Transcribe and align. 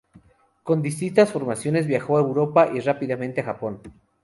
Con 0.63 0.81
distintas 0.81 1.31
formaciones 1.31 1.85
viajó 1.85 2.17
a 2.17 2.21
Europa 2.21 2.71
y 2.73 2.79
repetidamente 2.79 3.41
a 3.41 3.43
Japón. 3.43 3.81